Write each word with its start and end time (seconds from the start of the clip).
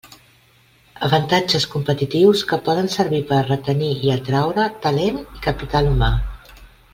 Avantatges 1.07 1.67
competitius 1.73 2.41
que 2.51 2.59
poden 2.69 2.89
servir 2.93 3.19
per 3.33 3.37
a 3.43 3.45
retenir 3.51 3.91
i 4.09 4.13
atraure 4.15 4.67
talent 4.87 5.21
i 5.37 5.45
capital 5.49 5.93
humà. 5.93 6.11